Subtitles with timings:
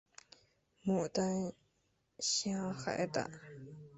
[0.83, 1.53] 牡丹
[2.17, 3.29] 虾海胆